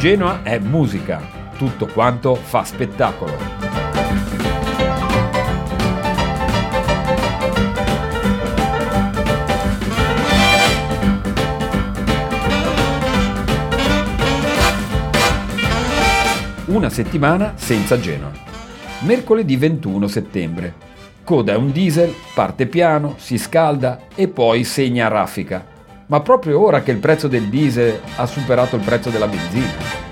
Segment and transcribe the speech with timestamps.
[0.00, 1.20] Genoa è musica,
[1.58, 3.36] tutto quanto fa spettacolo.
[16.64, 18.32] Una settimana senza Genoa.
[19.00, 20.74] Mercoledì 21 settembre.
[21.22, 25.76] Coda un diesel, parte piano, si scalda e poi segna raffica
[26.10, 30.08] ma proprio ora che il prezzo del diesel ha superato il prezzo della benzina.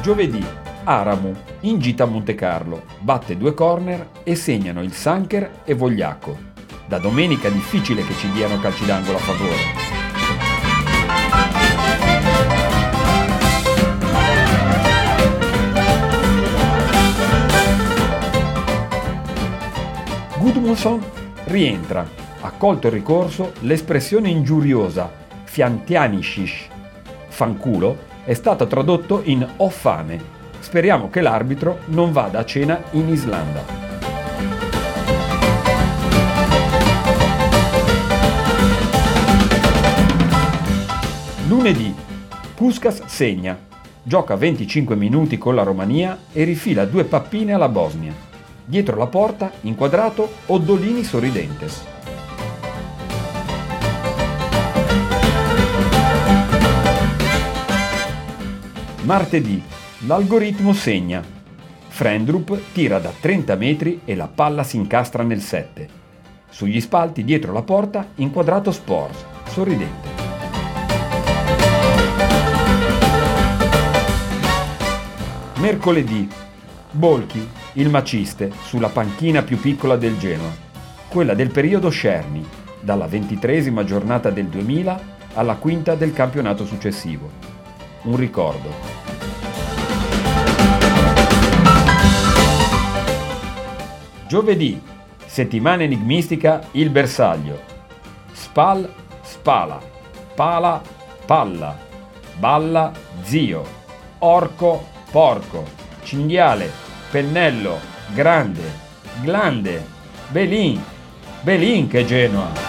[0.00, 0.44] Giovedì,
[0.84, 6.46] Aramu, in gita a Monte Carlo, batte due corner e segnano il Sanker e Vogliacco.
[6.86, 10.07] Da domenica difficile che ci diano calci d'angolo a favore.
[20.48, 21.04] Gudmundsson
[21.44, 22.08] rientra.
[22.40, 25.12] Accolto il ricorso, l'espressione ingiuriosa
[25.44, 26.68] fiantianishish,
[27.28, 30.18] fanculo, è stata tradotto in ho fame.
[30.58, 33.62] Speriamo che l'arbitro non vada a cena in Islanda.
[41.46, 41.94] Lunedì,
[42.54, 43.58] Puskas segna,
[44.02, 48.27] gioca 25 minuti con la Romania e rifila due pappine alla Bosnia.
[48.68, 51.68] Dietro la porta, inquadrato, Oddolini sorridente.
[59.04, 59.62] Martedì,
[60.00, 61.24] l'algoritmo segna.
[61.88, 65.88] Frendrup tira da 30 metri e la palla si incastra nel 7.
[66.50, 70.08] Sugli spalti dietro la porta, inquadrato Spors, sorridente.
[75.56, 76.28] Mercoledì,
[76.90, 80.50] Bolchi, il maciste, sulla panchina più piccola del Genoa,
[81.08, 82.44] quella del periodo Scerni,
[82.80, 87.30] dalla ventitresima giornata del 2000 alla quinta del campionato successivo.
[88.02, 89.06] Un ricordo.
[94.26, 94.80] Giovedì,
[95.24, 97.60] settimana enigmistica Il Bersaglio.
[98.32, 98.90] Spal,
[99.22, 99.80] spala.
[100.34, 100.82] Pala,
[101.24, 101.76] palla.
[102.38, 102.92] Balla,
[103.22, 103.64] zio.
[104.18, 105.64] Orco, porco.
[106.02, 107.80] Cinghiale, Pennello,
[108.14, 108.62] Grande,
[109.22, 109.82] Glande,
[110.30, 110.82] Belin,
[111.42, 112.67] Belin che Genoa.